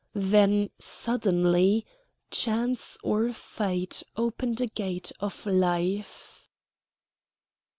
Then 0.15 0.71
suddenly 0.79 1.85
chance 2.31 2.97
or 3.03 3.31
Fate 3.31 4.01
opened 4.17 4.59
a 4.59 4.65
gate 4.65 5.11
of 5.19 5.45
life. 5.45 6.43